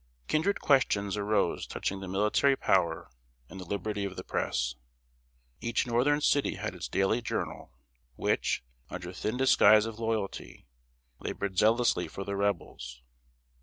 [0.27, 3.11] ]Kindred questions arose touching the Military Power
[3.49, 4.73] and the Liberty of the Press.
[5.59, 7.71] Each northern city had its daily journal,
[8.15, 10.65] which, under thin disguise of loyalty,
[11.19, 13.03] labored zealously for the Rebels.